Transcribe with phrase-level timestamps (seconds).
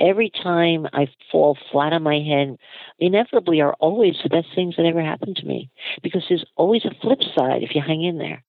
[0.00, 2.56] every time I fall flat on my head,
[2.98, 5.70] inevitably are always the best things that ever happened to me
[6.02, 8.44] because there's always a flip side if you hang in there.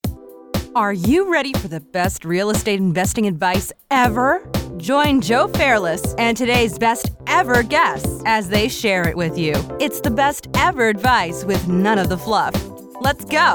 [0.76, 4.48] Are you ready for the best real estate investing advice ever?
[4.78, 9.54] Join Joe Fairless and today's best ever guests as they share it with you.
[9.80, 12.54] It's the best ever advice with none of the fluff.
[13.02, 13.54] Let's go.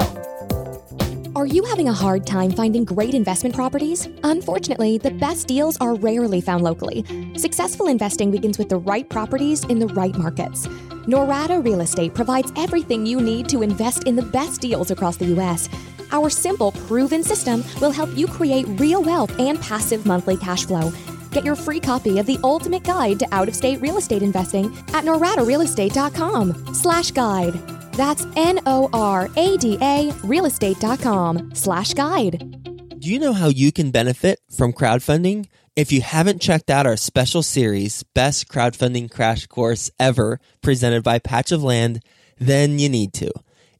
[1.35, 4.07] Are you having a hard time finding great investment properties?
[4.23, 7.03] Unfortunately, the best deals are rarely found locally.
[7.35, 10.65] Successful investing begins with the right properties in the right markets.
[11.09, 15.25] Norada Real Estate provides everything you need to invest in the best deals across the
[15.25, 15.67] U.S.
[16.13, 20.93] Our simple, proven system will help you create real wealth and passive monthly cash flow.
[21.31, 26.73] Get your free copy of the ultimate guide to out-of-state real estate investing at noradarealestate.com
[26.73, 27.59] slash guide.
[27.95, 32.99] That's N-O-R-A-D-A realestate.com slash guide.
[32.99, 35.47] Do you know how you can benefit from crowdfunding?
[35.77, 41.19] If you haven't checked out our special series, Best Crowdfunding Crash Course Ever, presented by
[41.19, 42.01] Patch of Land,
[42.37, 43.31] then you need to.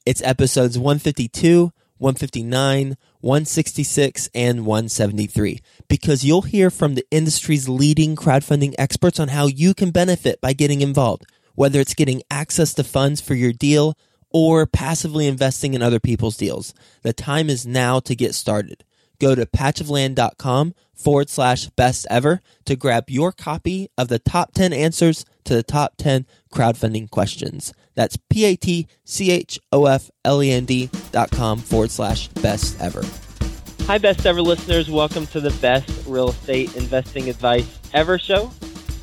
[0.06, 5.60] It's episodes 152, 159, 166, and 173,
[5.90, 10.54] because you'll hear from the industry's leading crowdfunding experts on how you can benefit by
[10.54, 11.26] getting involved
[11.56, 13.98] whether it's getting access to funds for your deal
[14.36, 16.74] or passively investing in other people's deals.
[17.04, 18.84] The time is now to get started.
[19.18, 24.74] Go to patchofland.com forward slash best ever to grab your copy of the top 10
[24.74, 27.74] answers to the top 10 crowdfunding questions.
[27.94, 31.92] That's P A T C H O F L E N D dot com forward
[31.92, 33.06] slash best ever.
[33.84, 34.92] Hi, best ever listeners.
[34.92, 38.52] Welcome to the best real estate investing advice ever show.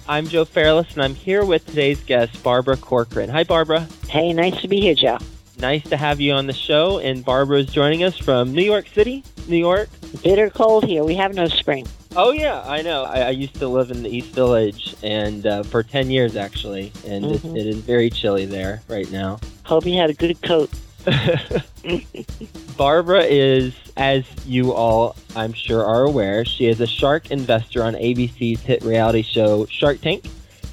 [0.08, 3.30] I'm Joe Fairless, and I'm here with today's guest, Barbara Corcoran.
[3.30, 3.86] Hi, Barbara.
[4.08, 5.18] Hey, nice to be here, Joe.
[5.58, 8.88] Nice to have you on the show, and Barbara is joining us from New York
[8.88, 9.88] City, New York.
[10.22, 11.04] Bitter cold here.
[11.04, 11.86] We have no spring.
[12.16, 13.04] Oh yeah, I know.
[13.04, 16.92] I, I used to live in the East Village, and uh, for ten years actually,
[17.06, 17.56] and Mhm.
[17.56, 19.38] it, it is very chilly there right now.
[19.64, 20.68] Hope you had a good coat.
[22.76, 27.94] Barbara is, as you all I'm sure are aware, she is a shark investor on
[27.94, 30.24] ABC's hit reality show Shark Tank,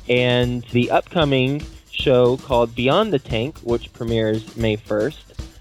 [0.07, 5.17] and the upcoming show called Beyond the Tank, which premieres May 1st.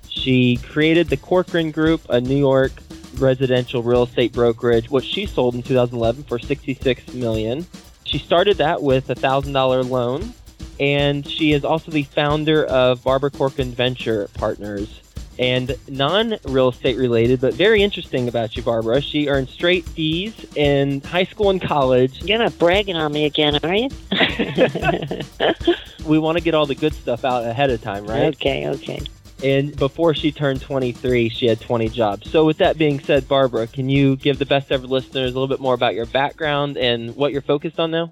[0.08, 2.72] She created the Corcoran Group, a New York
[3.16, 7.66] residential real estate brokerage, which she sold in 2011 for 66 million.
[8.04, 10.32] She started that with a thousand dollar loan,
[10.80, 15.02] and she is also the founder of Barbara Corcoran Venture Partners.
[15.40, 19.00] And non real estate related, but very interesting about you, Barbara.
[19.00, 22.24] She earned straight D's in high school and college.
[22.24, 23.88] You're not bragging on me again, are you?
[26.08, 28.34] We want to get all the good stuff out ahead of time, right?
[28.34, 29.00] Okay, okay.
[29.44, 32.30] And before she turned 23, she had 20 jobs.
[32.30, 35.46] So, with that being said, Barbara, can you give the best ever listeners a little
[35.46, 38.10] bit more about your background and what you're focused on now?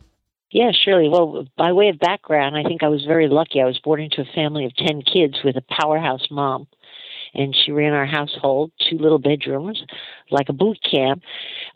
[0.50, 1.08] Yeah, surely.
[1.08, 3.60] Well, by way of background, I think I was very lucky.
[3.60, 6.68] I was born into a family of 10 kids with a powerhouse mom.
[7.34, 9.82] And she ran our household, two little bedrooms,
[10.30, 11.22] like a boot camp.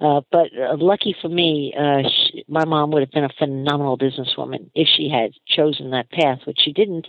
[0.01, 3.99] Uh, but uh, lucky for me, uh, she, my mom would have been a phenomenal
[3.99, 7.09] businesswoman if she had chosen that path, which she didn't.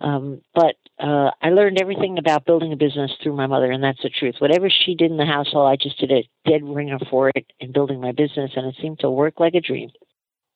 [0.00, 4.02] Um, but uh, I learned everything about building a business through my mother, and that's
[4.02, 4.36] the truth.
[4.38, 7.72] Whatever she did in the household, I just did a dead ringer for it in
[7.72, 9.90] building my business, and it seemed to work like a dream.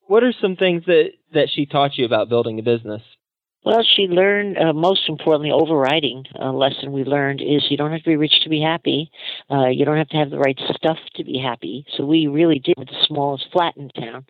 [0.08, 3.02] What are some things that, that she taught you about building a business?
[3.64, 8.02] Well, she learned, uh, most importantly, overriding uh, lesson we learned is you don't have
[8.02, 9.10] to be rich to be happy.
[9.50, 11.84] Uh, you don't have to have the right stuff to be happy.
[11.96, 14.24] So we really did with the smallest flat in town.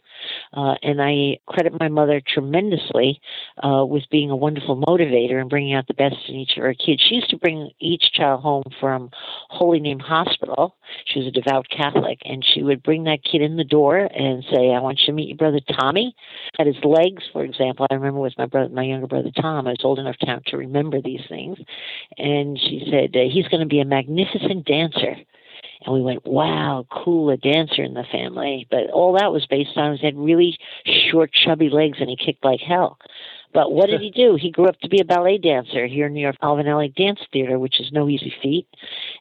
[0.53, 3.21] Uh, and I credit my mother tremendously
[3.63, 6.75] uh, with being a wonderful motivator and bringing out the best in each of her
[6.75, 7.03] kids.
[7.07, 9.11] She used to bring each child home from
[9.51, 10.75] Holy Name Hospital.
[11.05, 14.43] She was a devout Catholic, and she would bring that kid in the door and
[14.51, 16.15] say, "I want you to meet your brother Tommy."
[16.59, 19.67] At his legs, for example, I remember with my brother, my younger brother Tom.
[19.67, 21.59] I was old enough now to remember these things,
[22.17, 25.17] and she said uh, he's going to be a magnificent dancer.
[25.85, 28.67] And we went, wow, cool, a dancer in the family.
[28.71, 30.59] But all that was based on he had really
[31.11, 32.99] short, chubby legs and he kicked like hell.
[33.55, 34.37] But what did he do?
[34.39, 36.67] He grew up to be a ballet dancer here in New York Alvin
[36.97, 38.67] Dance Theater, which is no easy feat.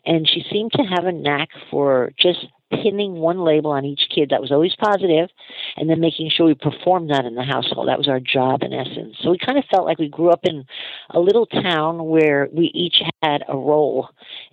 [0.06, 4.30] And she seemed to have a knack for just pinning one label on each kid
[4.30, 5.30] that was always positive
[5.76, 7.88] and then making sure we performed that in the household.
[7.88, 9.16] That was our job in essence.
[9.22, 10.66] So we kind of felt like we grew up in
[11.10, 14.10] a little town where we each had a role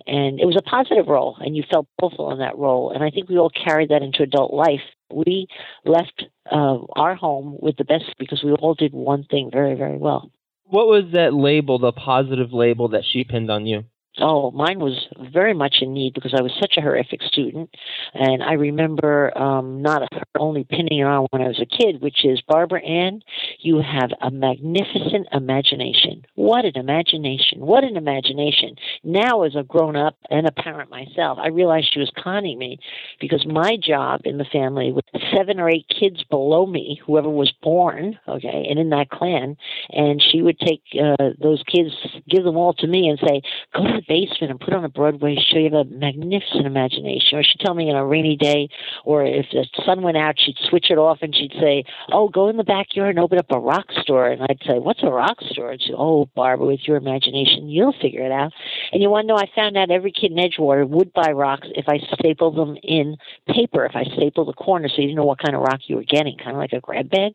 [0.07, 2.91] and it was a positive role and you felt powerful in that role.
[2.91, 4.81] And I think we all carried that into adult life.
[5.13, 5.47] We
[5.85, 9.97] left uh, our home with the best because we all did one thing very, very
[9.97, 10.31] well.
[10.67, 13.83] What was that label, the positive label that she pinned on you?
[14.19, 17.75] Oh, mine was very much in need because I was such a horrific student.
[18.13, 20.03] And I remember um, not
[20.39, 23.21] only pinning it on when I was a kid, which is Barbara Ann,
[23.59, 26.25] you have a magnificent imagination.
[26.35, 27.59] What an imagination.
[27.59, 28.75] What an imagination.
[29.03, 32.79] Now, as a grown up and a parent myself, I realized she was conning me
[33.19, 35.03] because my job in the family was
[35.35, 39.57] seven or eight kids below me, whoever was born, okay, and in that clan.
[39.89, 41.89] And she would take uh, those kids,
[42.29, 43.41] give them all to me, and say,
[43.73, 45.57] go to basement and put on a Broadway show.
[45.57, 47.37] You have a magnificent imagination.
[47.37, 48.69] Or she'd tell me on a rainy day,
[49.03, 52.47] or if the sun went out, she'd switch it off and she'd say, "Oh, go
[52.49, 55.37] in the backyard and open up a rock store." And I'd say, "What's a rock
[55.41, 58.53] store?" And she'd, "Oh, Barbara, with your imagination, you'll figure it out."
[58.91, 59.37] And you want to know?
[59.37, 63.17] I found out every kid in Edgewater would buy rocks if I stapled them in
[63.47, 63.85] paper.
[63.85, 66.03] If I stapled the corner, so you didn't know what kind of rock you were
[66.03, 67.33] getting, kind of like a grab bag.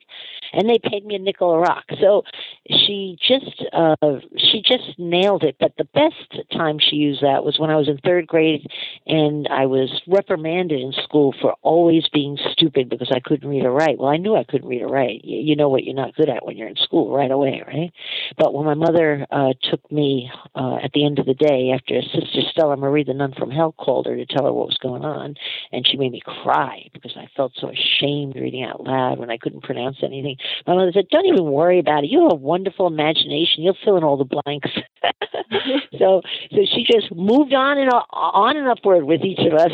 [0.53, 1.85] And they paid me a nickel a rock.
[2.01, 2.25] So
[2.69, 3.97] she just uh,
[4.37, 5.57] she just nailed it.
[5.59, 8.67] But the best time she used that was when I was in third grade
[9.07, 13.73] and I was reprimanded in school for always being stupid because I couldn't read or
[13.73, 13.99] write.
[13.99, 15.25] Well, I knew I couldn't read or write.
[15.25, 17.93] You know what you're not good at when you're in school right away, right?
[18.37, 22.01] But when my mother uh, took me uh, at the end of the day after
[22.03, 25.05] Sister Stella Marie, the nun from hell, called her to tell her what was going
[25.05, 25.35] on,
[25.73, 29.39] and she made me cry because I felt so ashamed reading out loud when I
[29.39, 30.37] couldn't pronounce anything.
[30.67, 32.11] My mother said, "Don't even worry about it.
[32.11, 33.63] You have a wonderful imagination.
[33.63, 34.71] You'll fill in all the blanks."
[35.99, 39.73] so so she just moved on and on and upward with each of us.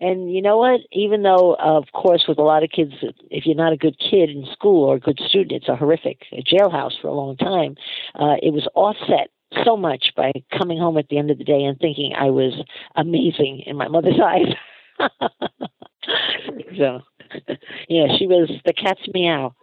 [0.00, 0.80] And you know what?
[0.92, 2.92] Even though, of course, with a lot of kids,
[3.30, 6.22] if you're not a good kid in school or a good student, it's a horrific
[6.32, 7.76] jailhouse for a long time.
[8.14, 9.30] Uh, it was offset
[9.64, 12.52] so much by coming home at the end of the day and thinking I was
[12.96, 14.54] amazing in my mother's eyes.
[16.76, 17.00] so,
[17.88, 19.54] yeah, she was the cat's meow.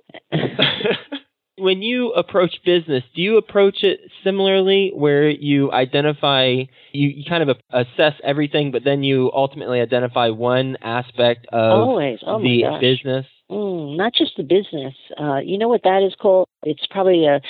[1.57, 6.47] When you approach business, do you approach it similarly where you identify,
[6.91, 12.19] you, you kind of assess everything, but then you ultimately identify one aspect of Always.
[12.25, 13.25] Oh the business?
[13.49, 14.95] Mm, not just the business.
[15.19, 16.47] Uh, you know what that is called?
[16.63, 17.41] It's probably a,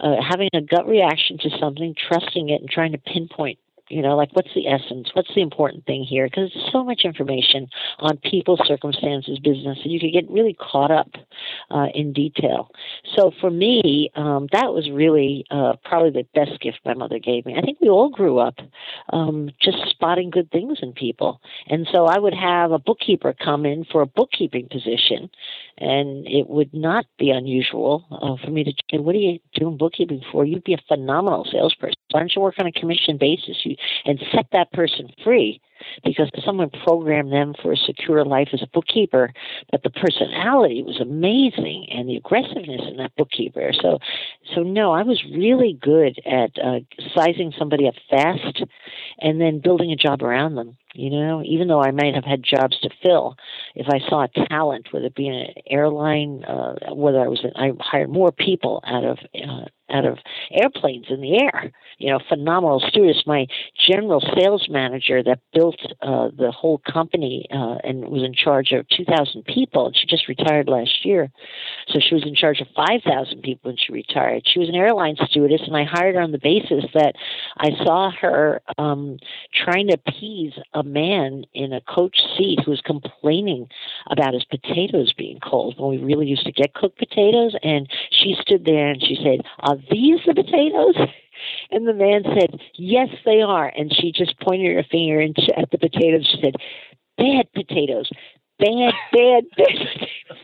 [0.00, 3.58] uh, having a gut reaction to something, trusting it, and trying to pinpoint
[3.92, 5.10] you know, like what's the essence?
[5.12, 6.26] What's the important thing here?
[6.26, 7.68] Because there's so much information
[7.98, 11.10] on people, circumstances, business, and you could get really caught up
[11.70, 12.70] uh, in detail.
[13.04, 17.44] So for me, um, that was really uh, probably the best gift my mother gave
[17.44, 17.56] me.
[17.56, 18.54] I think we all grew up
[19.12, 21.40] um, just spotting good things in people.
[21.66, 25.30] And so I would have a bookkeeper come in for a bookkeeping position,
[25.78, 29.76] and it would not be unusual uh, for me to say, What are you doing
[29.76, 30.44] bookkeeping for?
[30.44, 31.96] You'd be a phenomenal salesperson.
[32.12, 35.60] Why don't you work on a commission basis you, and set that person free?
[36.04, 39.32] Because someone programmed them for a secure life as a bookkeeper,
[39.70, 43.72] but the personality was amazing and the aggressiveness in that bookkeeper.
[43.80, 43.98] So,
[44.54, 46.80] so no, I was really good at uh,
[47.14, 48.62] sizing somebody up fast
[49.18, 50.76] and then building a job around them.
[50.94, 53.36] You know, even though I might have had jobs to fill,
[53.74, 57.44] if I saw a talent, whether it be in an airline, uh, whether I was,
[57.56, 60.18] I hired more people out of uh, out of
[60.50, 61.72] airplanes in the air.
[61.98, 63.22] You know, phenomenal stewardess.
[63.26, 63.46] My
[63.88, 68.88] general sales manager that built uh, the whole company uh, and was in charge of
[68.88, 71.30] 2,000 people, and she just retired last year.
[71.88, 74.42] So she was in charge of 5,000 people when she retired.
[74.46, 77.14] She was an airline stewardess, and I hired her on the basis that
[77.58, 79.18] I saw her um,
[79.52, 83.68] trying to appease a man in a coach seat who was complaining
[84.10, 87.54] about his potatoes being cold when we really used to get cooked potatoes.
[87.62, 90.96] And she stood there and she said, Are these the potatoes?
[91.70, 93.72] And the man said, Yes, they are.
[93.74, 96.28] And she just pointed her finger at the potatoes.
[96.30, 96.56] She said,
[97.16, 98.10] Bad potatoes.
[98.58, 100.42] Bad, bad, bad potatoes.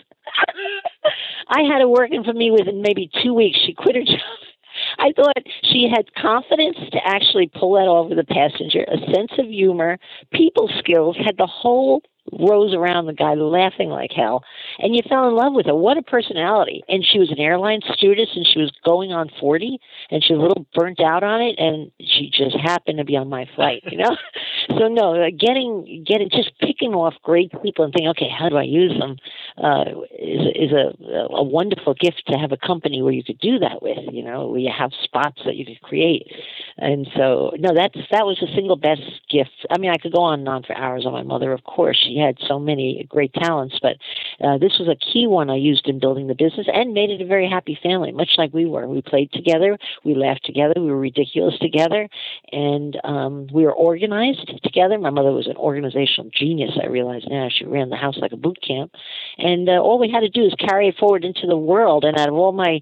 [1.48, 3.58] I had her working for me within maybe two weeks.
[3.66, 4.20] She quit her job.
[4.98, 9.46] I thought she had confidence to actually pull that over the passenger, a sense of
[9.46, 9.98] humor,
[10.32, 14.42] people skills, had the whole rose around the guy laughing like hell
[14.78, 15.74] and you fell in love with her.
[15.74, 16.82] What a personality.
[16.88, 19.78] And she was an airline stewardess and she was going on 40
[20.10, 23.16] and she was a little burnt out on it and she just happened to be
[23.16, 24.16] on my flight you know?
[24.68, 28.62] So no getting getting just picking off great people and thinking okay how do i
[28.62, 29.16] use them?
[29.56, 30.92] Uh is is a
[31.30, 34.48] a wonderful gift to have a company where you could do that with you know
[34.48, 36.30] where you have spots that you could create
[36.78, 40.22] and so no that's that was the single best gift i mean i could go
[40.22, 43.32] on and on for hours on my mother of course she had so many great
[43.34, 43.96] talents, but
[44.44, 47.20] uh, this was a key one I used in building the business and made it
[47.20, 48.86] a very happy family, much like we were.
[48.88, 52.08] We played together, we laughed together, we were ridiculous together,
[52.52, 54.98] and um, we were organized together.
[54.98, 56.78] My mother was an organizational genius.
[56.82, 58.92] I realize now she ran the house like a boot camp,
[59.38, 62.04] and uh, all we had to do is carry it forward into the world.
[62.04, 62.80] And out of all my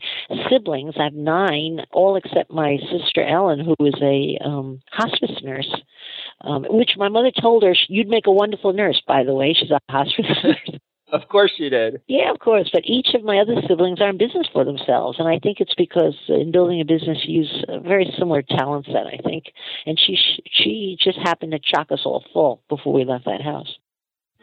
[0.50, 5.70] siblings, I have nine, all except my sister Ellen, who was a um, hospice nurse
[6.42, 9.00] um, which my mother told her you'd make a wonderful nurse.
[9.06, 10.80] By the way, she's a hospice nurse.
[11.12, 12.02] Of course she did.
[12.08, 12.68] Yeah, of course.
[12.72, 15.74] But each of my other siblings are in business for themselves, and I think it's
[15.76, 19.06] because in building a business, you use a very similar talent set.
[19.06, 19.44] I think,
[19.86, 20.18] and she
[20.50, 23.72] she just happened to chock us all full before we left that house.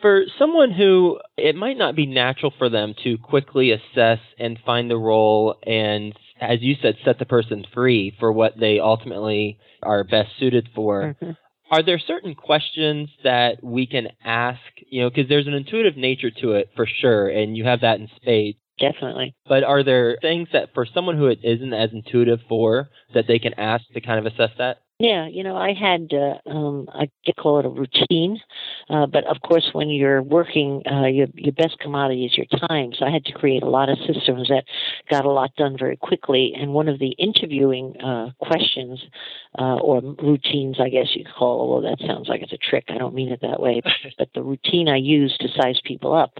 [0.01, 4.89] For someone who it might not be natural for them to quickly assess and find
[4.89, 10.03] the role and as you said, set the person free for what they ultimately are
[10.03, 11.15] best suited for.
[11.21, 11.31] Mm-hmm
[11.73, 14.59] are there certain questions that we can ask?
[14.89, 17.99] You know, because there's an intuitive nature to it for sure, and you have that
[17.99, 18.59] in spades.
[18.79, 19.35] Definitely.
[19.47, 23.39] But are there things that for someone who it isn't as intuitive for that they
[23.39, 24.82] can ask to kind of assess that?
[24.99, 28.39] Yeah, you know, I had uh, um, I call it a routine,
[28.89, 32.93] uh, but of course, when you're working, uh, your your best commodity is your time.
[32.97, 34.63] So I had to create a lot of systems that
[35.09, 36.53] got a lot done very quickly.
[36.55, 39.01] And one of the interviewing uh, questions
[39.59, 42.85] uh, or routines, I guess you could call, although that sounds like it's a trick.
[42.89, 43.81] I don't mean it that way,
[44.17, 46.37] but the routine I use to size people up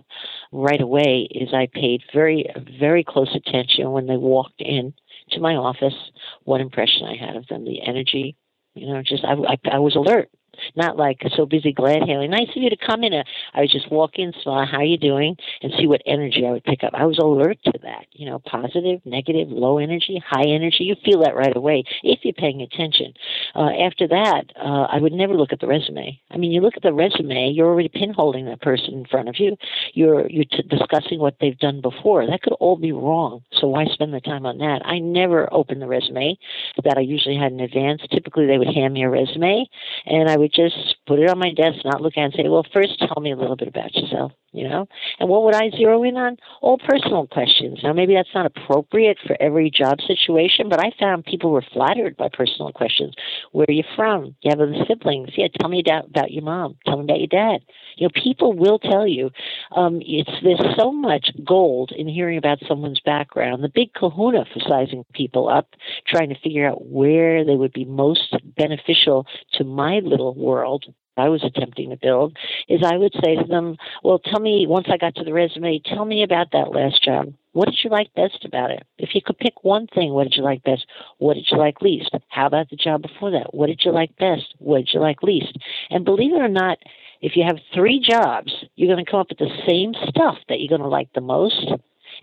[0.53, 2.45] right away is I paid very
[2.79, 4.93] very close attention when they walked in
[5.31, 5.95] to my office,
[6.43, 8.35] what impression I had of them, the energy,
[8.75, 10.29] you know, just I, I, I was alert
[10.75, 12.31] not like so busy glad handing.
[12.31, 13.13] Nice of you to come in.
[13.13, 16.63] I would just walk in, smile, how you doing, and see what energy I would
[16.63, 16.93] pick up.
[16.93, 18.05] I was alert to that.
[18.11, 20.83] You know, positive, negative, low energy, high energy.
[20.83, 23.13] You feel that right away if you're paying attention.
[23.55, 26.19] Uh, after that, uh, I would never look at the resume.
[26.31, 29.39] I mean, you look at the resume, you're already pinholding that person in front of
[29.39, 29.55] you.
[29.93, 32.25] You're you're t- discussing what they've done before.
[32.25, 33.43] That could all be wrong.
[33.59, 34.81] So why spend the time on that?
[34.85, 36.37] I never opened the resume
[36.83, 38.01] that I usually had in advance.
[38.11, 39.65] Typically, they would hand me a resume,
[40.05, 42.49] and I would just put it on my desk, not look at it and say,
[42.49, 44.87] well, first tell me a little bit about yourself, you know?
[45.19, 46.37] And what would I zero in on?
[46.61, 47.79] All personal questions.
[47.83, 52.15] Now, maybe that's not appropriate for every job situation, but I found people were flattered
[52.15, 53.13] by personal questions.
[53.51, 54.35] Where are you from?
[54.41, 55.29] You have other siblings?
[55.35, 56.77] Yeah, tell me about, about your mom.
[56.85, 57.61] Tell me about your dad.
[57.97, 59.31] You know, people will tell you.
[59.75, 63.63] Um, it's There's so much gold in hearing about someone's background.
[63.63, 65.69] The big kahuna for sizing people up,
[66.07, 70.85] trying to figure out where they would be most beneficial to my little world
[71.17, 74.87] I was attempting to build is I would say to them, Well, tell me, once
[74.89, 77.33] I got to the resume, tell me about that last job.
[77.51, 78.83] What did you like best about it?
[78.97, 80.87] If you could pick one thing, what did you like best?
[81.19, 82.09] What did you like least?
[82.29, 83.53] How about the job before that?
[83.53, 84.55] What did you like best?
[84.57, 85.55] What did you like least?
[85.91, 86.79] And believe it or not,
[87.21, 90.59] if you have three jobs, you're going to come up with the same stuff that
[90.59, 91.71] you're going to like the most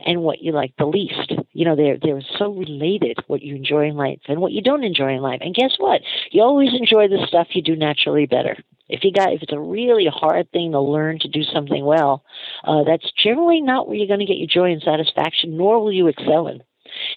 [0.05, 1.33] and what you like the least.
[1.53, 4.85] You know, they're they're so related what you enjoy in life and what you don't
[4.85, 5.41] enjoy in life.
[5.41, 6.01] And guess what?
[6.31, 8.57] You always enjoy the stuff you do naturally better.
[8.89, 12.25] If you got if it's a really hard thing to learn to do something well,
[12.65, 15.93] uh, that's generally not where you're going to get your joy and satisfaction, nor will
[15.93, 16.63] you excel in.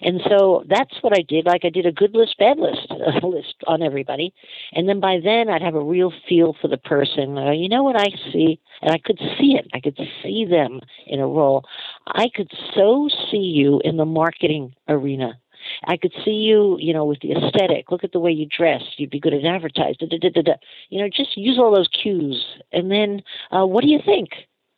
[0.00, 1.46] And so that's what I did.
[1.46, 2.86] Like I did a good list, bad list,
[3.22, 4.32] a list on everybody.
[4.72, 7.38] And then by then I'd have a real feel for the person.
[7.38, 8.60] Uh, you know what I see?
[8.82, 9.68] And I could see it.
[9.72, 11.64] I could see them in a role.
[12.06, 15.38] I could so see you in the marketing arena.
[15.86, 17.90] I could see you, you know, with the aesthetic.
[17.90, 18.82] Look at the way you dress.
[18.96, 19.96] You'd be good at advertising.
[20.90, 22.44] You know, just use all those cues.
[22.72, 24.30] And then, uh, what do you think?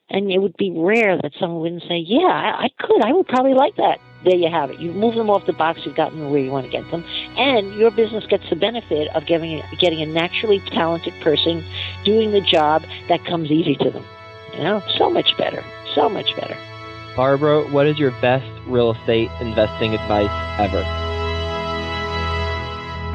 [0.08, 3.04] And it would be rare that someone wouldn't say, "Yeah, I, I could.
[3.04, 4.80] I would probably like that." there you have it.
[4.80, 7.04] You move them off the box, you've gotten them where you want to get them,
[7.36, 11.64] and your business gets the benefit of getting getting a naturally talented person
[12.04, 14.04] doing the job that comes easy to them.
[14.52, 16.56] You know, so much better, so much better.
[17.14, 20.82] Barbara, what is your best real estate investing advice ever?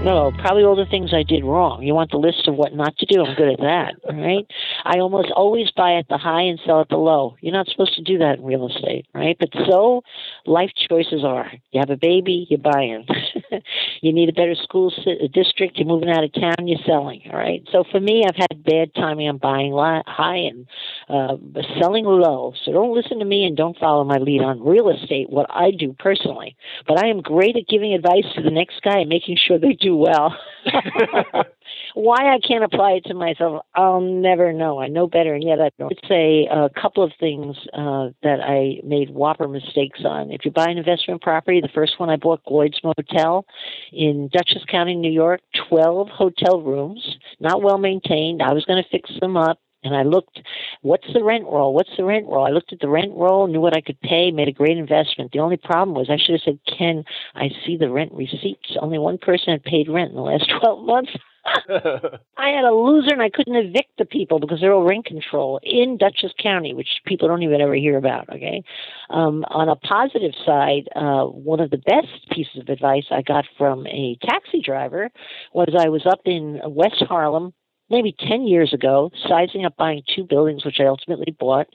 [0.04, 1.84] No, probably all the things I did wrong.
[1.84, 3.24] You want the list of what not to do?
[3.24, 4.48] I'm good at that, right?
[4.86, 7.36] I almost always buy at the high and sell at the low.
[7.42, 9.38] You're not supposed to do that in real estate, right?
[9.40, 10.02] But so
[10.46, 11.52] life choices are.
[11.72, 13.06] You have a baby, you're buying.
[14.02, 14.92] you need a better school
[15.34, 17.68] district, you're moving out of town, you're selling, all right?
[17.72, 20.68] So for me, I've had bad timing on buying high and
[21.10, 21.38] uh,
[21.80, 22.54] selling low.
[22.66, 25.72] So don't listen to me and don't follow my lead on real estate, what I
[25.72, 26.56] do personally.
[26.88, 29.74] But I am great at giving advice to the next guy and making sure they
[29.74, 30.36] do well.
[31.94, 34.80] Why I can't apply it to myself, I'll never know.
[34.80, 35.92] I know better, and yet I don't.
[35.92, 40.32] It's a, a couple of things uh, that I made whopper mistakes on.
[40.32, 43.46] If you buy an investment property, the first one I bought, Lloyd's Motel,
[43.92, 48.42] in Dutchess County, New York, 12 hotel rooms, not well maintained.
[48.42, 50.40] I was going to fix them up And I looked,
[50.82, 51.74] what's the rent roll?
[51.74, 52.46] What's the rent roll?
[52.46, 55.32] I looked at the rent roll, knew what I could pay, made a great investment.
[55.32, 57.04] The only problem was I should have said, Ken,
[57.36, 58.78] I see the rent receipts.
[58.80, 61.12] Only one person had paid rent in the last 12 months.
[61.46, 65.60] I had a loser and I couldn't evict the people because they're all rent control
[65.64, 68.30] in Dutchess County, which people don't even ever hear about.
[68.30, 68.64] Okay.
[69.10, 73.46] Um, on a positive side, uh, one of the best pieces of advice I got
[73.58, 75.10] from a taxi driver
[75.54, 77.54] was I was up in West Harlem
[77.92, 81.68] maybe 10 years ago, sizing up buying two buildings, which I ultimately bought,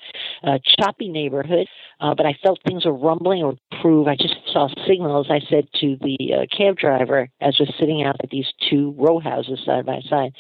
[0.43, 1.67] a choppy neighborhood,
[2.01, 4.09] uh, but I felt things were rumbling or improve.
[4.09, 5.29] I just saw signals.
[5.31, 9.21] I said to the uh, cab driver as we're sitting out at these two row
[9.21, 10.33] houses side by side,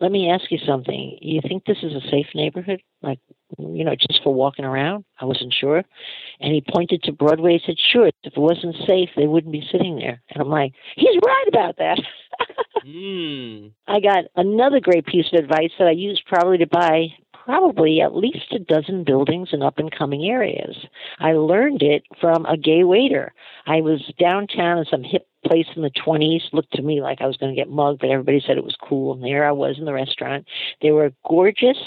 [0.00, 1.18] let me ask you something.
[1.20, 2.80] You think this is a safe neighborhood?
[3.02, 3.18] Like,
[3.58, 5.04] you know, just for walking around?
[5.20, 5.82] I wasn't sure.
[6.40, 9.66] And he pointed to Broadway and said, sure, if it wasn't safe, they wouldn't be
[9.70, 10.22] sitting there.
[10.30, 12.00] And I'm like, he's right about that.
[12.86, 13.72] mm.
[13.86, 17.08] I got another great piece of advice that I used probably to buy
[17.44, 20.76] probably at least a dozen buildings in up and coming areas.
[21.20, 23.32] I learned it from a gay waiter.
[23.66, 26.52] I was downtown in some hip place in the 20s.
[26.52, 28.76] Looked to me like I was going to get mugged, but everybody said it was
[28.80, 29.14] cool.
[29.14, 30.46] And there I was in the restaurant.
[30.82, 31.78] They were gorgeous,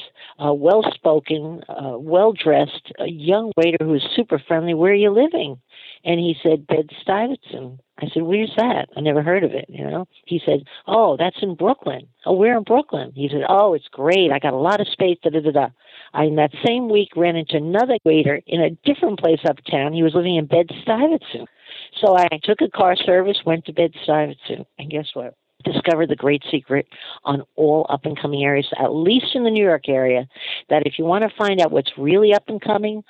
[0.44, 4.74] uh, well spoken, uh, well dressed, young waiter who was super friendly.
[4.74, 5.60] Where are you living?
[6.04, 7.82] And he said, Bed Stuyvesant.
[8.02, 8.88] I said, Where's that?
[8.96, 10.08] I never heard of it, you know.
[10.26, 12.08] He said, Oh, that's in Brooklyn.
[12.26, 13.12] Oh, we're in Brooklyn.
[13.16, 14.32] He said, Oh, it's great.
[14.32, 15.68] I got a lot of space, da da da da.
[16.14, 19.94] I in that same week ran into another waiter in a different place uptown.
[19.94, 21.50] He was living in Bed Stuyvesant.
[21.98, 25.36] So I took a car service, went to Bed Stuyvesant, and guess what?
[25.66, 26.88] Discovered the great secret
[27.26, 30.28] on all up and coming areas, at least in the New York area,
[30.70, 33.04] that if you want to find out what's really up and coming,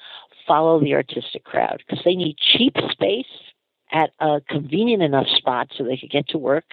[0.47, 3.27] follow the artistic crowd because they need cheap space
[3.91, 6.65] at a convenient enough spot so they could get to work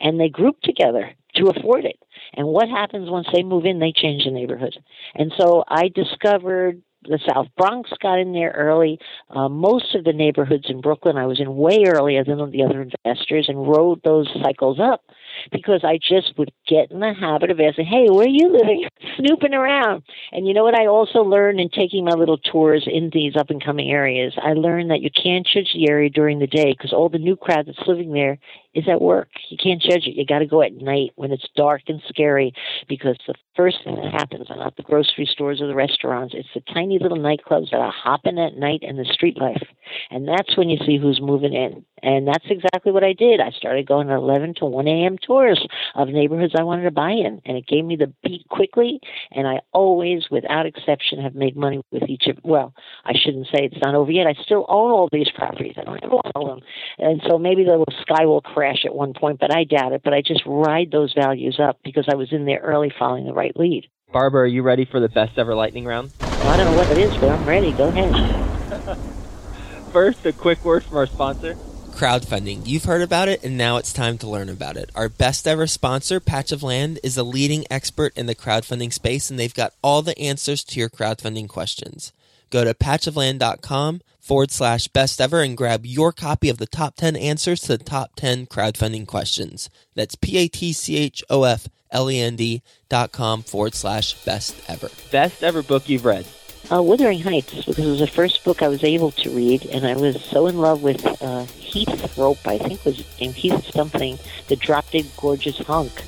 [0.00, 1.98] and they group together to afford it.
[2.34, 3.78] And what happens once they move in?
[3.78, 4.76] They change the neighborhood.
[5.14, 8.98] And so I discovered the South Bronx got in there early.
[9.30, 12.82] Uh, most of the neighborhoods in Brooklyn I was in way earlier than the other
[12.82, 15.02] investors and rode those cycles up
[15.50, 18.88] because I just would get in the habit of asking, "Hey, where are you living?"
[19.16, 20.02] Snooping around.
[20.32, 20.78] And you know what?
[20.78, 24.34] I also learned in taking my little tours in these up and coming areas.
[24.42, 27.36] I learned that you can't judge the area during the day because all the new
[27.36, 28.38] crowd that's living there
[28.74, 29.28] is at work.
[29.48, 30.16] You can't judge it.
[30.16, 32.52] You got to go at night when it's dark and scary
[32.88, 36.34] because the first thing that happens are not the grocery stores or the restaurants.
[36.36, 39.62] It's the tiny little nightclubs that are hopping at night and the street life.
[40.10, 41.84] And that's when you see who's moving in.
[42.02, 43.40] And that's exactly what I did.
[43.40, 45.16] I started going at 11 to 1 a.m.
[45.18, 47.40] tours of neighborhoods I wanted to buy in.
[47.46, 49.00] And it gave me the beat quickly.
[49.32, 52.74] And I always, without exception, have made money with each of, well,
[53.06, 54.26] I shouldn't say it's not over yet.
[54.26, 55.74] I still own all these properties.
[55.78, 56.60] I don't ever own them.
[56.98, 60.00] And so maybe the sky will crash at one point, but I doubt it.
[60.02, 63.34] But I just ride those values up because I was in there early following the
[63.34, 63.88] right lead.
[64.10, 66.12] Barbara, are you ready for the best ever lightning round?
[66.20, 67.72] Well, I don't know what it is, but I'm ready.
[67.72, 68.96] Go ahead.
[69.92, 71.56] First, a quick word from our sponsor
[71.94, 72.66] crowdfunding.
[72.66, 74.90] You've heard about it, and now it's time to learn about it.
[74.96, 79.30] Our best ever sponsor, Patch of Land, is a leading expert in the crowdfunding space,
[79.30, 82.12] and they've got all the answers to your crowdfunding questions.
[82.54, 87.16] Go to patchofland.com forward slash best ever and grab your copy of the top 10
[87.16, 89.68] answers to the top 10 crowdfunding questions.
[89.96, 93.74] That's P A T C H O F L E N D dot com forward
[93.74, 94.88] slash best ever.
[95.10, 96.28] Best ever book you've read.
[96.70, 99.84] Uh, Wuthering Heights, because it was the first book I was able to read, and
[99.84, 104.16] I was so in love with uh, Heath Rope, I think was named Heath something,
[104.46, 106.04] the drop dead gorgeous hunk,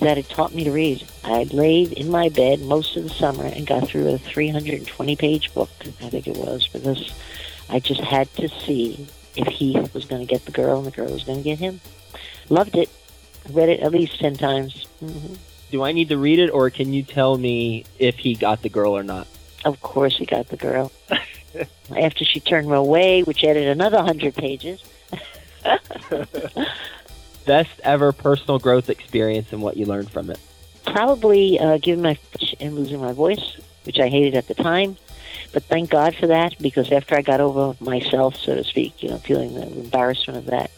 [0.00, 1.06] that it taught me to read.
[1.24, 5.54] I laid in my bed most of the summer and got through a 320 page
[5.54, 5.70] book,
[6.02, 7.12] I think it was, because
[7.68, 10.90] I just had to see if Heath was going to get the girl and the
[10.90, 11.80] girl was going to get him.
[12.48, 12.90] Loved it.
[13.50, 14.86] Read it at least 10 times.
[15.02, 15.34] Mm-hmm.
[15.70, 18.68] Do I need to read it, or can you tell me if he got the
[18.68, 19.28] girl or not?
[19.64, 20.90] Of course, he got the girl.
[21.96, 24.82] After she turned him away, which added another hundred pages.
[27.46, 30.38] Best ever personal growth experience and what you learned from it.
[30.86, 32.18] Probably uh, giving my
[32.58, 34.96] and losing my voice, which I hated at the time.
[35.52, 39.08] But thank God for that because after I got over myself, so to speak, you
[39.08, 40.70] know, feeling the embarrassment of that,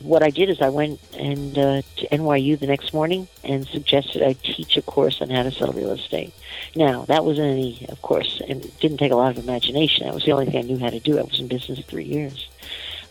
[0.00, 4.22] what I did is I went and uh, to NYU the next morning and suggested
[4.22, 6.32] I teach a course on how to sell real estate.
[6.76, 10.06] Now that wasn't any, of course, and it didn't take a lot of imagination.
[10.06, 11.18] That was the only thing I knew how to do.
[11.18, 12.48] I was in business three years.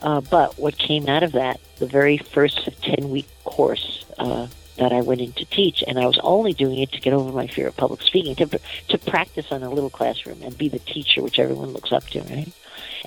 [0.01, 4.93] Uh, but what came out of that, the very first 10 week course uh, that
[4.93, 7.47] I went in to teach, and I was only doing it to get over my
[7.47, 11.23] fear of public speaking, to, to practice on a little classroom and be the teacher,
[11.23, 12.51] which everyone looks up to, right?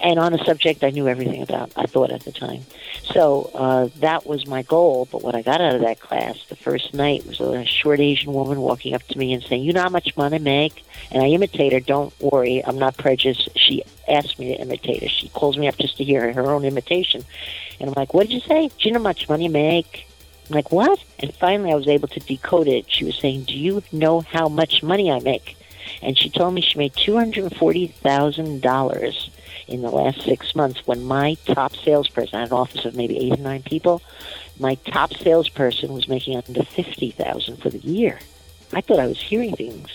[0.02, 1.72] And on a subject I knew everything about.
[1.76, 2.62] I thought at the time.
[3.04, 5.08] So uh, that was my goal.
[5.10, 8.32] But what I got out of that class the first night was a short Asian
[8.32, 11.22] woman walking up to me and saying, "You know how much money I make?" And
[11.22, 11.80] I imitate her.
[11.80, 13.48] Don't worry, I'm not prejudiced.
[13.56, 15.08] She asked me to imitate her.
[15.08, 17.24] She calls me up just to hear her own imitation,
[17.78, 18.68] and I'm like, "What did you say?
[18.68, 20.06] Do you know how much money I make?"
[20.48, 22.90] I'm like, "What?" And finally, I was able to decode it.
[22.90, 25.56] She was saying, "Do you know how much money I make?"
[26.02, 29.29] And she told me she made two hundred forty thousand dollars
[29.68, 33.18] in the last six months when my top salesperson, I had an office of maybe
[33.18, 34.02] eight or nine people,
[34.58, 38.18] my top salesperson was making up to fifty thousand for the year.
[38.72, 39.88] I thought I was hearing things.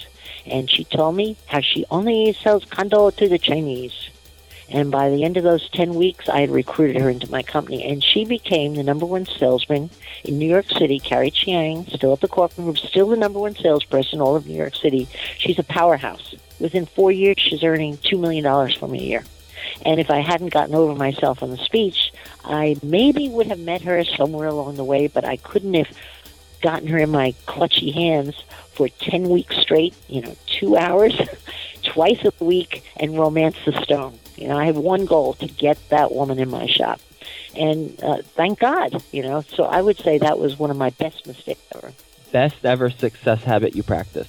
[0.45, 4.09] And she told me how she only sells condo to the Chinese.
[4.69, 7.83] And by the end of those 10 weeks, I had recruited her into my company.
[7.83, 9.91] And she became the number one salesman
[10.23, 10.99] in New York City.
[10.99, 14.57] Carrie Chiang, still at the Corcoran group, still the number one salesperson all of New
[14.57, 15.07] York City.
[15.37, 16.35] She's a powerhouse.
[16.59, 19.23] Within four years, she's earning $2 million for me a year.
[19.83, 22.11] And if I hadn't gotten over myself on the speech,
[22.43, 25.89] I maybe would have met her somewhere along the way, but I couldn't have
[26.61, 28.35] gotten her in my clutchy hands
[28.73, 31.19] for 10 weeks straight, you know, two hours,
[31.83, 34.19] twice a week, and romance the stone.
[34.35, 36.99] You know, I have one goal to get that woman in my shop.
[37.55, 39.41] And uh, thank God, you know.
[39.41, 41.93] So I would say that was one of my best mistakes ever.
[42.31, 44.27] Best ever success habit you practice?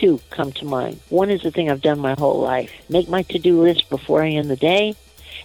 [0.00, 1.00] Two come to mind.
[1.08, 4.22] One is the thing I've done my whole life make my to do list before
[4.22, 4.94] I end the day.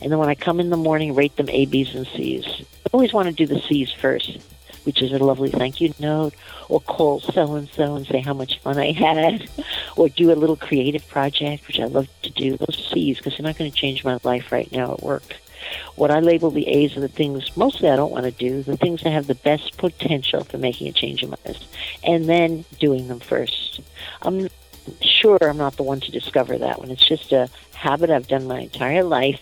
[0.01, 2.45] And then when I come in the morning, rate them A, B's, and C's.
[2.47, 4.39] I always want to do the C's first
[4.83, 6.33] which is a lovely thank you note,
[6.67, 9.47] or call so and so and say how much fun I had,
[9.95, 12.57] or do a little creative project, which I love to do.
[12.57, 15.35] Those C's, because they're not going to change my life right now at work.
[15.95, 18.77] What I label the A's are the things mostly I don't want to do, the
[18.77, 21.63] things that have the best potential for making a change in my life,
[22.03, 23.81] and then doing them first.
[24.21, 24.49] I'm
[25.01, 26.91] sure I'm not the one to discover that one.
[26.91, 29.41] It's just a habit I've done my entire life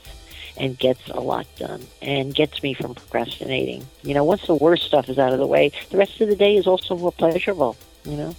[0.58, 3.86] and gets a lot done and gets me from procrastinating.
[4.02, 6.36] You know, once the worst stuff is out of the way, the rest of the
[6.36, 8.36] day is also more pleasurable, you know.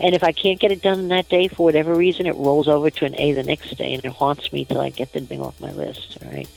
[0.00, 2.90] And if I can't get it done that day for whatever reason, it rolls over
[2.90, 5.42] to an A the next day and it haunts me till I get the thing
[5.42, 6.48] off my list, all right?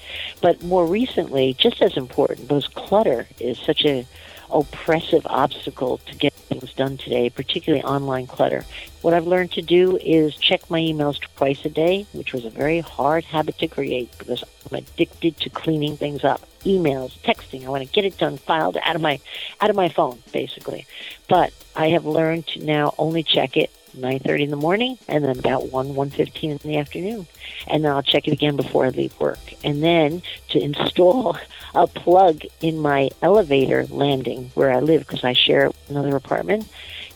[0.41, 4.05] But more recently, just as important, because clutter is such a
[4.53, 8.63] oppressive obstacle to get things done today, particularly online clutter.
[9.01, 12.49] What I've learned to do is check my emails twice a day, which was a
[12.49, 16.41] very hard habit to create because I'm addicted to cleaning things up.
[16.63, 19.19] Emails, texting, I want to get it done, filed out of my
[19.59, 20.85] out of my phone, basically.
[21.27, 25.37] But I have learned to now only check it 9.30 in the morning and then
[25.37, 27.27] about 1 1.15 in the afternoon.
[27.67, 29.39] And then i'll check it again before i leave work.
[29.63, 31.37] And then to install
[31.75, 36.67] a plug in my elevator landing where i live because i share another apartment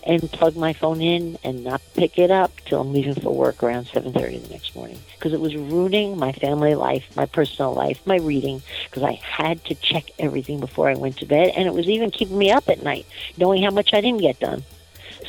[0.03, 3.61] and plug my phone in and not pick it up till i'm leaving for work
[3.61, 4.99] around 7.30 the next morning.
[5.17, 9.63] Because it was ruining my family life my personal life my reading because i had
[9.65, 11.53] to check everything before i went to bed.
[11.55, 13.05] And it was even keeping me up at night
[13.37, 14.63] knowing how much i didn't get done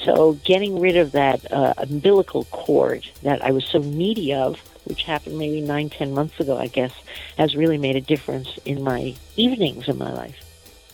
[0.04, 5.02] so getting rid of that uh, umbilical cord that I was so needy of, which
[5.02, 6.92] happened maybe nine, ten months ago, I guess,
[7.37, 10.44] has really made a difference in my evenings in my life.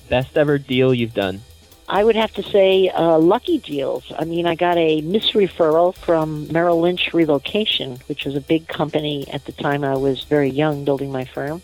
[0.08, 1.42] Best ever deal you've done?
[1.88, 4.10] I would have to say uh, lucky deals.
[4.18, 9.28] I mean, I got a misreferral from Merrill Lynch Relocation, which was a big company
[9.30, 11.62] at the time I was very young building my firm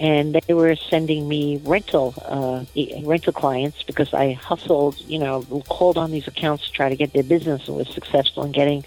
[0.00, 2.64] and they were sending me rental uh,
[3.02, 7.12] rental clients because I hustled, you know, called on these accounts to try to get
[7.12, 8.84] their business and was successful in getting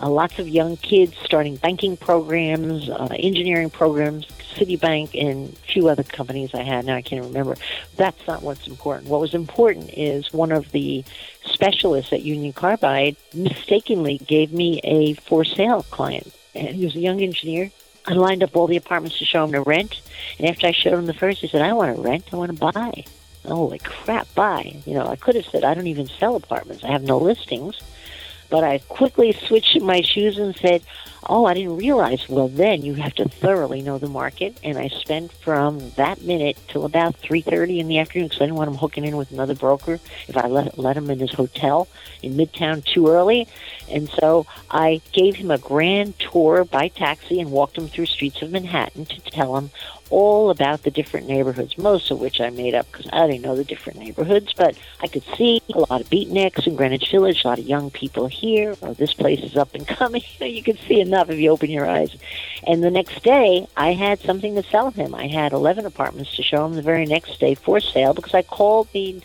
[0.00, 5.88] uh, lots of young kids starting banking programs, uh, engineering programs, Citibank, and a few
[5.88, 6.84] other companies I had.
[6.84, 7.56] Now I can't remember.
[7.96, 9.08] That's not what's important.
[9.08, 11.04] What was important is one of the
[11.44, 16.32] specialists at Union Carbide mistakenly gave me a for sale client.
[16.54, 17.70] And he was a young engineer
[18.08, 20.00] I lined up all the apartments to show him to rent.
[20.38, 22.24] And after I showed him the first, he said, I want to rent.
[22.32, 23.04] I want to buy.
[23.44, 24.80] Holy crap, buy.
[24.86, 26.84] You know, I could have said, I don't even sell apartments.
[26.84, 27.78] I have no listings.
[28.48, 30.82] But I quickly switched my shoes and said,
[31.24, 32.28] Oh, I didn't realize.
[32.28, 34.58] Well, then you have to thoroughly know the market.
[34.62, 38.56] And I spent from that minute till about 3.30 in the afternoon because I didn't
[38.56, 41.88] want him hooking in with another broker if I let, let him in his hotel
[42.22, 43.48] in Midtown too early.
[43.90, 48.42] And so I gave him a grand tour by taxi and walked him through streets
[48.42, 49.70] of Manhattan to tell him
[50.10, 53.56] all about the different neighborhoods, most of which I made up because I didn't know
[53.56, 57.48] the different neighborhoods, but I could see a lot of beatniks in Greenwich Village, a
[57.48, 58.74] lot of young people here.
[58.82, 60.22] Oh, this place is up and coming.
[60.40, 62.16] you can see enough if you open your eyes.
[62.66, 65.14] And the next day, I had something to sell him.
[65.14, 68.42] I had 11 apartments to show him the very next day for sale because I
[68.42, 69.20] called the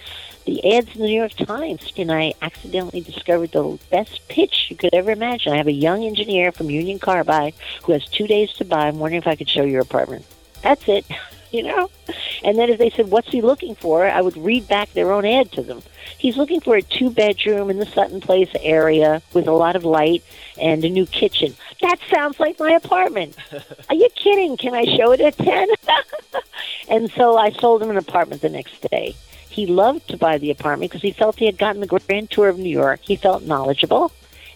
[0.45, 4.75] the ads in the New York Times, and I accidentally discovered the best pitch you
[4.75, 5.53] could ever imagine.
[5.53, 8.87] I have a young engineer from Union Carbide who has two days to buy.
[8.87, 10.25] I'm wondering if I could show your apartment.
[10.61, 11.05] That's it,
[11.53, 11.89] you know?
[12.43, 14.05] And then if they said, What's he looking for?
[14.05, 15.81] I would read back their own ad to them.
[16.17, 19.85] He's looking for a two bedroom in the Sutton Place area with a lot of
[19.85, 20.23] light
[20.59, 21.55] and a new kitchen.
[21.81, 23.35] That sounds like my apartment.
[23.89, 24.57] Are you kidding?
[24.57, 25.67] Can I show it at 10?
[26.89, 29.15] and so I sold him an apartment the next day.
[29.49, 32.49] He loved to buy the apartment because he felt he had gotten the grand tour
[32.49, 33.01] of New York.
[33.03, 34.11] He felt knowledgeable,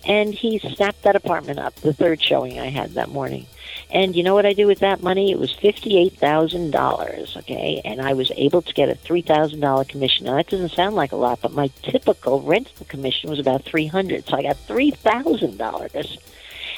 [0.07, 3.45] and he snapped that apartment up, the third showing I had that morning.
[3.89, 5.31] And you know what I did with that money?
[5.31, 7.81] It was $58,000, okay?
[7.85, 10.25] And I was able to get a $3,000 commission.
[10.25, 14.25] Now, that doesn't sound like a lot, but my typical rental commission was about 300
[14.27, 16.17] So I got $3,000.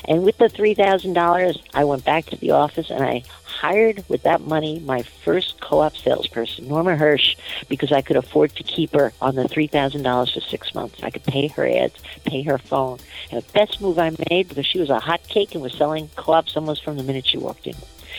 [0.06, 4.42] And with the $3,000, I went back to the office and I hired with that
[4.42, 7.36] money my first co-op salesperson, Norma Hirsch,
[7.68, 11.04] because I could afford to keep her on the $3,000 for six months.
[11.04, 13.00] I could pay her ads, pay her phone.
[13.32, 16.10] And the best move I made because she was a hot cake and was selling
[16.16, 17.76] co-ops almost from the minute she walked in.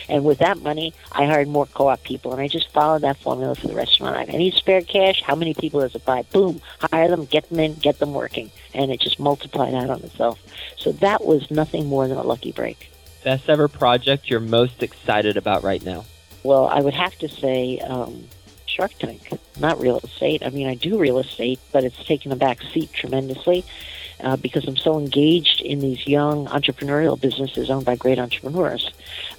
[0.09, 3.55] And with that money, I hired more co-op people, and I just followed that formula
[3.55, 4.29] for the rest of my life.
[4.29, 5.21] I need spare cash.
[5.21, 6.23] How many people does it buy?
[6.23, 10.01] Boom, hire them, get them in, get them working, and it just multiplied out on
[10.01, 10.39] itself.
[10.77, 12.91] So that was nothing more than a lucky break.
[13.23, 16.05] Best ever project you're most excited about right now?
[16.43, 18.27] Well, I would have to say um,
[18.65, 20.41] Shark Tank, not real estate.
[20.43, 23.63] I mean, I do real estate, but it's taken a back seat tremendously
[24.23, 28.91] uh, because I'm so engaged in these young entrepreneurial businesses owned by great entrepreneurs.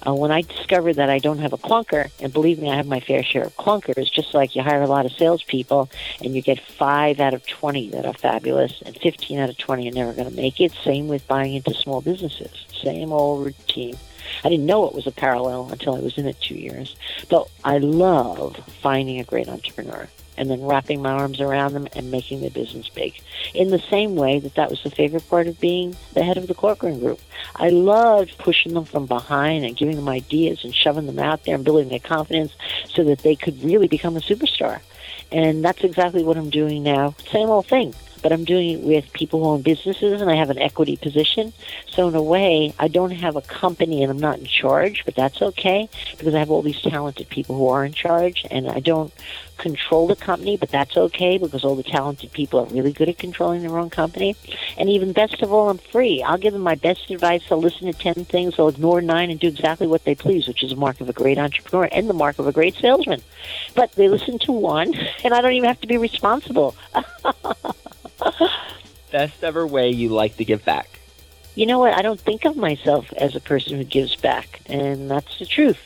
[0.05, 2.87] Uh, when I discovered that I don't have a clunker, and believe me, I have
[2.87, 5.89] my fair share of clunkers, just like you hire a lot of salespeople
[6.23, 9.89] and you get five out of 20 that are fabulous and 15 out of 20
[9.89, 10.71] are never going to make it.
[10.83, 12.65] Same with buying into small businesses.
[12.73, 13.95] Same old routine.
[14.43, 16.95] I didn't know it was a parallel until I was in it two years.
[17.29, 22.11] But I love finding a great entrepreneur and then wrapping my arms around them and
[22.11, 23.13] making the business big.
[23.53, 26.47] In the same way that that was the favorite part of being the head of
[26.47, 27.19] the Corcoran Group.
[27.55, 31.55] I loved pushing them from behind and giving them ideas and shoving them out there
[31.55, 32.53] and building their confidence
[32.89, 34.81] so that they could really become a superstar.
[35.31, 37.15] And that's exactly what I'm doing now.
[37.31, 37.93] Same old thing
[38.23, 41.53] but I'm doing it with people who own businesses and I have an equity position.
[41.87, 45.13] So in a way, I don't have a company and I'm not in charge, but
[45.13, 48.79] that's okay because I have all these talented people who are in charge and I
[48.79, 49.13] don't
[49.57, 53.17] control the company, but that's okay because all the talented people are really good at
[53.17, 54.35] controlling their own company.
[54.77, 56.23] And even best of all, I'm free.
[56.23, 57.43] I'll give them my best advice.
[57.47, 58.57] They'll listen to 10 things.
[58.57, 61.13] They'll ignore nine and do exactly what they please, which is a mark of a
[61.13, 63.21] great entrepreneur and the mark of a great salesman.
[63.75, 66.75] But they listen to one, and I don't even have to be responsible.
[69.11, 70.99] Best ever way you like to give back?
[71.55, 71.93] You know what?
[71.93, 75.79] I don't think of myself as a person who gives back, and that's the truth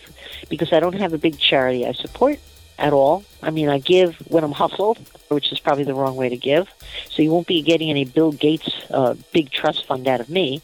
[0.50, 2.40] because I don't have a big charity I support
[2.78, 3.24] at all.
[3.42, 6.70] I mean, I give when I'm hustled, which is probably the wrong way to give.
[7.10, 10.62] So you won't be getting any Bill Gates uh, big trust fund out of me,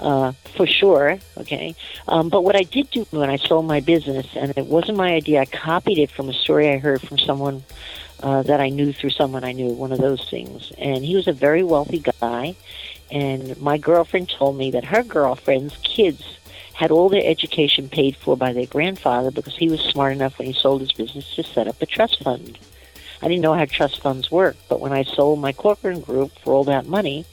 [0.00, 1.18] uh, for sure.
[1.38, 1.74] Okay.
[2.08, 5.14] Um, but what I did do when I sold my business, and it wasn't my
[5.14, 7.64] idea, I copied it from a story I heard from someone
[8.22, 10.72] uh, that I knew through someone I knew, one of those things.
[10.78, 12.54] And he was a very wealthy guy.
[13.10, 16.38] And my girlfriend told me that her girlfriend's kids
[16.76, 20.46] had all their education paid for by their grandfather because he was smart enough when
[20.46, 22.58] he sold his business to set up a trust fund.
[23.22, 26.52] I didn't know how trust funds work, but when I sold my Corcoran group for
[26.52, 27.24] all that money,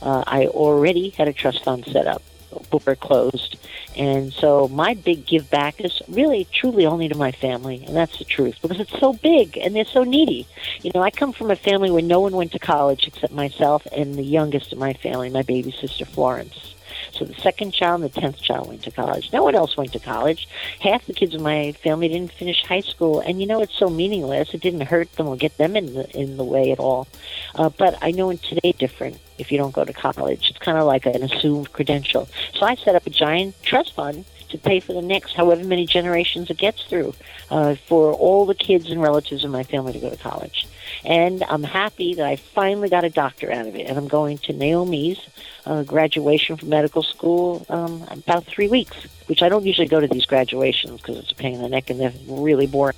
[0.00, 2.22] uh, I already had a trust fund set up,
[2.70, 3.56] book closed,
[3.96, 8.18] and so my big give back is really truly only to my family, and that's
[8.18, 10.46] the truth because it's so big and they're so needy.
[10.82, 13.86] You know, I come from a family where no one went to college except myself
[13.90, 16.73] and the youngest of my family, my baby sister Florence.
[17.14, 19.32] So the second child and the tenth child went to college.
[19.32, 20.48] No one else went to college.
[20.80, 23.88] Half the kids in my family didn't finish high school, and you know it's so
[23.88, 24.52] meaningless.
[24.52, 27.06] It didn't hurt them or get them in the in the way at all.
[27.54, 29.20] Uh, but I know in today different.
[29.38, 32.28] If you don't go to college, it's kind of like an assumed credential.
[32.54, 35.86] So I set up a giant trust fund to pay for the next however many
[35.86, 37.12] generations it gets through
[37.50, 40.66] uh, for all the kids and relatives in my family to go to college.
[41.04, 43.88] And I'm happy that I finally got a doctor out of it.
[43.88, 45.20] And I'm going to Naomi's
[45.66, 50.06] uh, graduation from medical school um, about three weeks, which I don't usually go to
[50.06, 52.96] these graduations because it's a pain in the neck and they're really boring.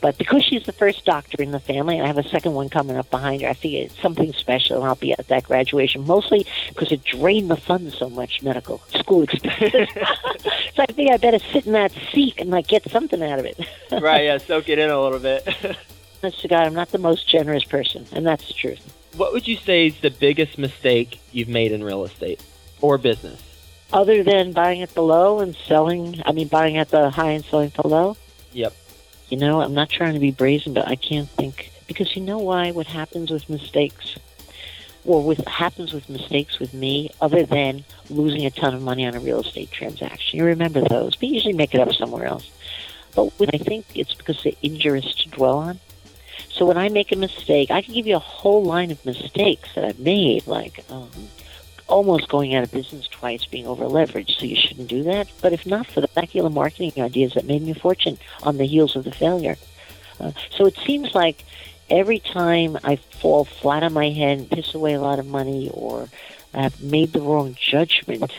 [0.00, 2.68] But because she's the first doctor in the family, and I have a second one
[2.68, 6.06] coming up behind her, I figure it's something special, and I'll be at that graduation,
[6.06, 9.88] mostly because it drained the funds so much, medical school expenses.
[10.74, 13.46] so I think I better sit in that seat and like get something out of
[13.46, 13.58] it.
[14.00, 15.48] right, yeah, soak it in a little bit.
[16.26, 18.80] Honest to God, I'm not the most generous person, and that's the truth.
[19.16, 22.42] What would you say is the biggest mistake you've made in real estate
[22.80, 23.40] or business?
[23.92, 27.44] Other than buying at the low and selling, I mean, buying at the high and
[27.44, 28.16] selling at the low?
[28.54, 28.74] Yep.
[29.28, 32.38] You know, I'm not trying to be brazen, but I can't think because you know
[32.38, 32.72] why?
[32.72, 34.16] What happens with mistakes,
[35.04, 39.14] or with happens with mistakes with me, other than losing a ton of money on
[39.14, 40.40] a real estate transaction.
[40.40, 42.50] You remember those, but you usually make it up somewhere else.
[43.14, 45.78] But I think it's because they're injurious to dwell on.
[46.50, 49.74] So when I make a mistake, I can give you a whole line of mistakes
[49.74, 51.10] that I've made, like um,
[51.86, 54.38] almost going out of business twice, being over leveraged.
[54.38, 55.28] So you shouldn't do that.
[55.40, 58.66] But if not for the speculative marketing ideas that made me a fortune on the
[58.66, 59.56] heels of the failure.
[60.18, 61.44] Uh, so it seems like
[61.90, 65.70] every time I fall flat on my head and piss away a lot of money
[65.72, 66.08] or
[66.54, 68.32] I've made the wrong judgment,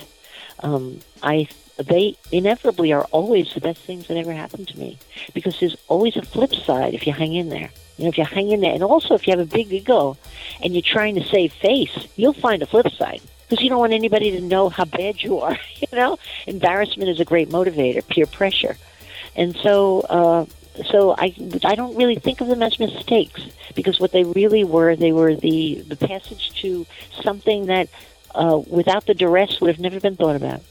[0.60, 4.98] um, I they inevitably are always the best things that ever happened to me.
[5.34, 7.70] Because there's always a flip side if you hang in there.
[7.98, 10.18] You know, if you hang in there, and also if you have a big ego
[10.62, 13.22] and you're trying to save face, you'll find a flip side.
[13.48, 15.58] Because you don't want anybody to know how bad you are.
[15.80, 18.78] You know, embarrassment is a great motivator, peer pressure,
[19.36, 20.46] and so uh,
[20.90, 23.42] so I I don't really think of them as mistakes.
[23.76, 26.88] Because what they really were, they were the the passage to
[27.22, 27.90] something that
[28.34, 30.62] uh, without the duress would have never been thought about,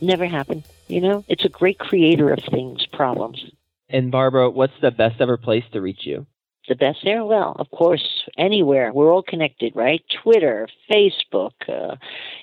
[0.00, 0.64] never happened.
[0.88, 3.44] You know, it's a great creator of things, problems.
[3.88, 6.26] And Barbara, what's the best ever place to reach you?
[6.68, 7.24] the best there?
[7.24, 8.92] Well, of course, anywhere.
[8.92, 10.02] We're all connected, right?
[10.22, 11.96] Twitter, Facebook, uh,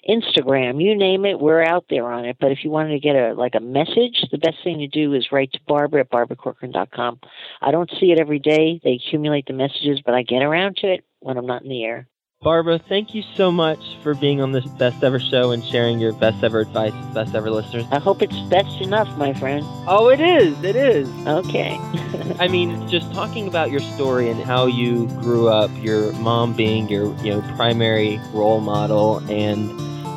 [0.09, 2.37] Instagram, you name it, we're out there on it.
[2.39, 5.13] But if you wanted to get a like a message, the best thing to do
[5.13, 7.19] is write to Barbara at barbaracorcoran.com.
[7.61, 8.79] I don't see it every day.
[8.83, 11.83] They accumulate the messages, but I get around to it when I'm not in the
[11.83, 12.07] air.
[12.43, 16.11] Barbara, thank you so much for being on this Best Ever show and sharing your
[16.11, 17.85] best ever advice with Best Ever listeners.
[17.89, 19.65] I hope it's best enough, my friend.
[19.87, 20.61] Oh, it is.
[20.61, 21.07] It is.
[21.25, 21.77] Okay.
[22.39, 26.89] I mean, just talking about your story and how you grew up, your mom being
[26.89, 29.71] your, you know, primary role model and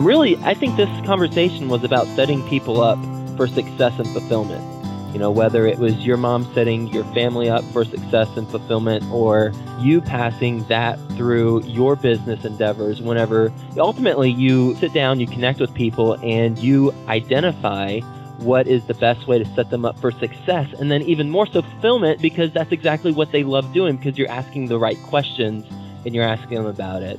[0.05, 2.99] really I think this conversation was about setting people up
[3.37, 4.76] for success and fulfillment.
[5.17, 9.03] You know, whether it was your mom setting your family up for success and fulfillment
[9.11, 15.59] or you passing that through your business endeavors whenever ultimately you sit down, you connect
[15.59, 18.01] with people, and you identify
[18.41, 21.47] what is the best way to set them up for success and then even more
[21.47, 25.65] so fulfillment because that's exactly what they love doing because you're asking the right questions
[26.05, 27.19] and you're asking them about it.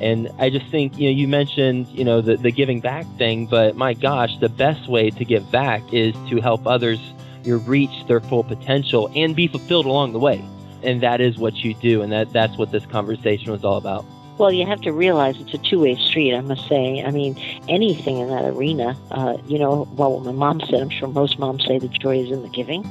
[0.00, 3.46] And I just think, you know, you mentioned, you know, the, the giving back thing,
[3.46, 6.98] but my gosh, the best way to give back is to help others
[7.46, 10.44] you reach their full potential and be fulfilled along the way.
[10.82, 14.04] And that is what you do, and that, that's what this conversation was all about.
[14.38, 16.34] Well, you have to realize it's a two-way street.
[16.34, 17.02] I must say.
[17.02, 18.96] I mean, anything in that arena.
[19.10, 20.74] Uh, you know, well, my mom said.
[20.74, 22.86] I'm sure most moms say the joy is in the giving.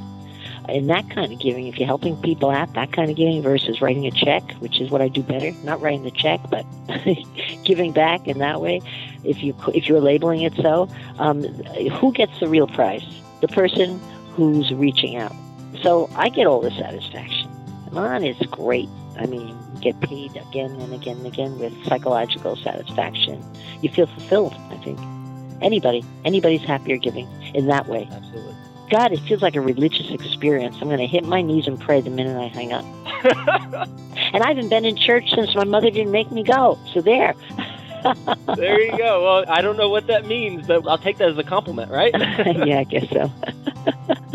[0.67, 3.81] In that kind of giving, if you're helping people out, that kind of giving versus
[3.81, 5.51] writing a check, which is what I do better.
[5.63, 6.65] Not writing the check, but
[7.63, 8.81] giving back in that way.
[9.23, 10.89] If you if you're labeling it so,
[11.19, 13.05] um, who gets the real prize?
[13.41, 14.01] The person
[14.35, 15.33] who's reaching out.
[15.81, 17.49] So I get all the satisfaction.
[17.91, 18.89] Mine is great.
[19.17, 23.43] I mean, you get paid again and again and again with psychological satisfaction.
[23.81, 24.99] You feel fulfilled, I think.
[25.61, 28.09] Anybody, anybody's happier giving in that way.
[28.11, 28.55] Absolutely.
[28.89, 30.75] God, it feels like a religious experience.
[30.81, 32.85] I'm going to hit my knees and pray the minute I hang up.
[34.33, 36.77] and I haven't been in church since my mother didn't make me go.
[36.93, 37.33] So there.
[38.55, 39.23] there you go.
[39.23, 42.13] Well, I don't know what that means, but I'll take that as a compliment, right?
[42.65, 43.31] yeah, I guess so.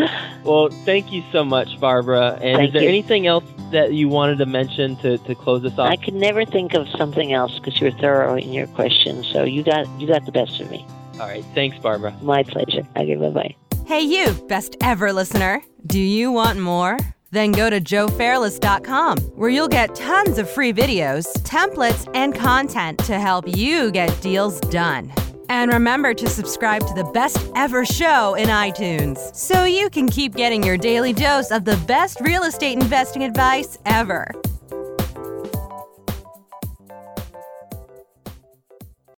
[0.45, 2.39] well, thank you so much, Barbara.
[2.43, 2.89] And thank is there you.
[2.89, 5.91] anything else that you wanted to mention to, to close us off?
[5.91, 9.29] I could never think of something else because you're thorough in your questions.
[9.33, 10.87] So you got you got the best of me.
[11.15, 11.45] All right.
[11.55, 12.17] Thanks, Barbara.
[12.23, 12.87] My pleasure.
[12.97, 13.55] Okay, bye bye.
[13.87, 15.63] Hey, you, best ever listener.
[15.87, 16.99] Do you want more?
[17.33, 23.19] Then go to joefairless.com, where you'll get tons of free videos, templates, and content to
[23.19, 25.13] help you get deals done.
[25.51, 30.37] And remember to subscribe to the best ever show in iTunes so you can keep
[30.37, 34.31] getting your daily dose of the best real estate investing advice ever.